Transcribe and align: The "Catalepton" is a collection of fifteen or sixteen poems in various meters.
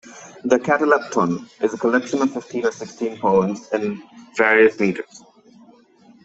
The 0.43 0.57
"Catalepton" 0.57 1.47
is 1.61 1.75
a 1.75 1.77
collection 1.77 2.23
of 2.23 2.33
fifteen 2.33 2.65
or 2.65 2.71
sixteen 2.71 3.19
poems 3.19 3.69
in 3.71 4.01
various 4.35 4.79
meters. 4.79 5.21